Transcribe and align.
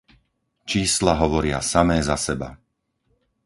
Čísla 0.69 1.13
hovoria 1.23 1.59
samé 1.73 1.97
za 2.09 2.17
seba. 2.25 2.49